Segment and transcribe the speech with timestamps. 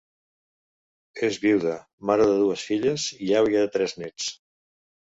[1.27, 1.75] És vídua,
[2.11, 4.37] mare de dues filles i àvia de tres néts.